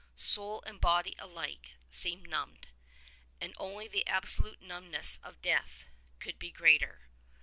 Soul 0.17 0.63
and 0.65 0.81
body 0.81 1.15
alike 1.19 1.73
seemed 1.87 2.27
numbed, 2.27 2.69
and 3.39 3.53
only 3.57 3.87
the 3.87 4.07
absolute 4.07 4.59
numbness 4.59 5.17
of 5.21 5.43
death 5.43 5.85
could 6.19 6.39
be 6.39 6.49
greater. 6.49 7.07